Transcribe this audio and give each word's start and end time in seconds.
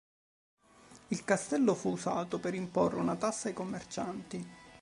Il 1.09 1.23
castello 1.23 1.75
fu 1.75 1.89
usato 1.91 2.39
per 2.39 2.55
imporre 2.55 2.95
una 2.99 3.15
tassa 3.15 3.49
ai 3.49 3.53
commercianti. 3.53 4.49